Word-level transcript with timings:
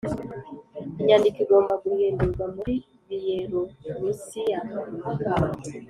inyandiko 0.99 1.37
igomba 1.43 1.73
guhindurwa 1.83 2.43
muri 2.55 2.73
biyelorusiya. 3.07 4.59